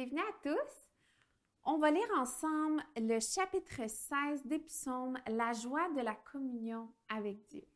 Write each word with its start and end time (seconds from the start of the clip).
Bienvenue 0.00 0.22
à 0.22 0.42
tous. 0.42 0.88
On 1.62 1.76
va 1.76 1.90
lire 1.90 2.08
ensemble 2.16 2.82
le 2.96 3.20
chapitre 3.20 3.86
16 3.86 4.46
des 4.46 4.60
psaumes, 4.60 5.18
la 5.26 5.52
joie 5.52 5.90
de 5.90 6.00
la 6.00 6.14
communion 6.14 6.88
avec 7.10 7.46
Dieu. 7.48 7.68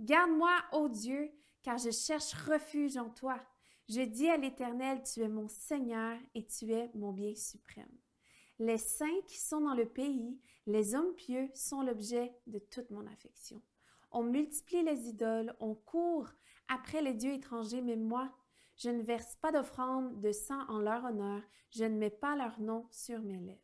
Garde-moi, 0.00 0.50
ô 0.72 0.88
Dieu, 0.88 1.30
car 1.62 1.78
je 1.78 1.92
cherche 1.92 2.34
refuge 2.34 2.96
en 2.96 3.10
toi. 3.10 3.38
Je 3.88 4.00
dis 4.00 4.28
à 4.28 4.36
l'Éternel, 4.36 5.04
tu 5.04 5.20
es 5.20 5.28
mon 5.28 5.46
Seigneur 5.46 6.18
et 6.34 6.44
tu 6.44 6.72
es 6.72 6.90
mon 6.94 7.12
bien 7.12 7.36
suprême. 7.36 7.96
Les 8.58 8.78
saints 8.78 9.22
qui 9.28 9.38
sont 9.38 9.60
dans 9.60 9.74
le 9.74 9.86
pays, 9.86 10.40
les 10.66 10.96
hommes 10.96 11.14
pieux 11.14 11.48
sont 11.54 11.82
l'objet 11.82 12.34
de 12.48 12.58
toute 12.58 12.90
mon 12.90 13.06
affection. 13.06 13.62
On 14.10 14.24
multiplie 14.24 14.82
les 14.82 15.10
idoles, 15.10 15.54
on 15.60 15.76
court 15.76 16.28
après 16.66 17.02
les 17.02 17.14
dieux 17.14 17.34
étrangers, 17.34 17.82
mais 17.82 17.94
moi, 17.94 18.32
je 18.76 18.90
ne 18.90 19.02
verse 19.02 19.36
pas 19.36 19.52
d'offrande 19.52 20.20
de 20.20 20.32
sang 20.32 20.60
en 20.68 20.78
leur 20.78 21.04
honneur, 21.04 21.42
je 21.70 21.84
ne 21.84 21.96
mets 21.96 22.10
pas 22.10 22.36
leur 22.36 22.60
nom 22.60 22.86
sur 22.90 23.20
mes 23.20 23.38
lèvres. 23.38 23.60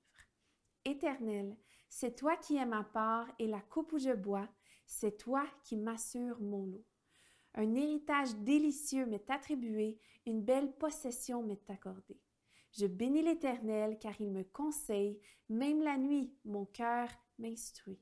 Éternel, 0.84 1.56
c'est 1.88 2.16
toi 2.16 2.36
qui 2.36 2.56
es 2.56 2.66
ma 2.66 2.84
part 2.84 3.28
et 3.38 3.46
la 3.46 3.60
coupe 3.60 3.92
où 3.92 3.98
je 3.98 4.14
bois, 4.14 4.48
c'est 4.86 5.18
toi 5.18 5.44
qui 5.64 5.76
m'assures 5.76 6.40
mon 6.40 6.66
lot. 6.66 6.84
Un 7.54 7.74
héritage 7.74 8.34
délicieux 8.36 9.04
m'est 9.06 9.30
attribué, 9.30 10.00
une 10.26 10.42
belle 10.42 10.72
possession 10.72 11.42
m'est 11.42 11.68
accordée. 11.70 12.20
Je 12.72 12.86
bénis 12.86 13.22
l'Éternel 13.22 13.98
car 13.98 14.18
il 14.20 14.30
me 14.30 14.44
conseille, 14.44 15.20
même 15.50 15.82
la 15.82 15.98
nuit, 15.98 16.34
mon 16.46 16.64
cœur 16.64 17.08
m'instruit. 17.38 18.00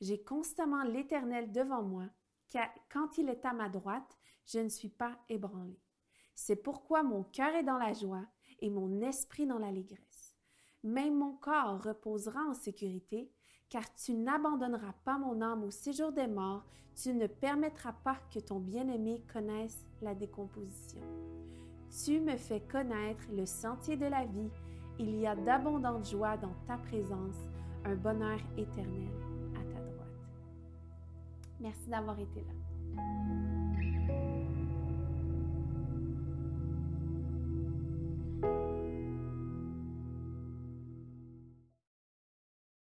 J'ai 0.00 0.22
constamment 0.22 0.82
l'Éternel 0.84 1.50
devant 1.50 1.82
moi, 1.82 2.10
car 2.50 2.68
quand 2.92 3.16
il 3.16 3.30
est 3.30 3.46
à 3.46 3.54
ma 3.54 3.70
droite, 3.70 4.18
je 4.44 4.58
ne 4.58 4.68
suis 4.68 4.90
pas 4.90 5.18
ébranlé. 5.30 5.80
C'est 6.34 6.56
pourquoi 6.56 7.02
mon 7.02 7.22
cœur 7.22 7.54
est 7.54 7.62
dans 7.62 7.78
la 7.78 7.92
joie 7.92 8.24
et 8.60 8.70
mon 8.70 9.00
esprit 9.00 9.46
dans 9.46 9.58
l'allégresse. 9.58 10.36
Même 10.82 11.16
mon 11.16 11.32
corps 11.32 11.82
reposera 11.82 12.40
en 12.48 12.54
sécurité, 12.54 13.30
car 13.70 13.82
tu 13.94 14.14
n'abandonneras 14.14 14.94
pas 15.04 15.18
mon 15.18 15.40
âme 15.40 15.64
au 15.64 15.70
séjour 15.70 16.12
des 16.12 16.26
morts, 16.26 16.64
tu 16.94 17.14
ne 17.14 17.26
permettras 17.26 17.92
pas 17.92 18.18
que 18.32 18.38
ton 18.38 18.60
bien-aimé 18.60 19.22
connaisse 19.32 19.86
la 20.02 20.14
décomposition. 20.14 21.00
Tu 22.04 22.20
me 22.20 22.36
fais 22.36 22.60
connaître 22.60 23.24
le 23.32 23.46
sentier 23.46 23.96
de 23.96 24.06
la 24.06 24.24
vie, 24.24 24.50
il 24.98 25.20
y 25.20 25.26
a 25.26 25.34
d'abondantes 25.34 26.08
joies 26.08 26.36
dans 26.36 26.54
ta 26.66 26.76
présence, 26.76 27.36
un 27.84 27.96
bonheur 27.96 28.38
éternel 28.56 29.10
à 29.54 29.64
ta 29.64 29.80
droite. 29.80 30.08
Merci 31.60 31.88
d'avoir 31.88 32.18
été 32.18 32.40
là. 32.40 33.63